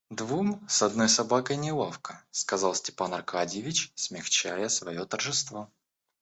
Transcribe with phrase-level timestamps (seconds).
[0.09, 5.69] Двум с одною собакой неловко,— сказал Степан Аркадьич, смягчая свое торжество.